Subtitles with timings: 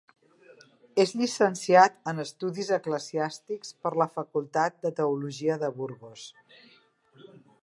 [1.03, 6.29] És llicenciat en Estudis Eclesiàstics per la Facultat de Teologia de Burgos.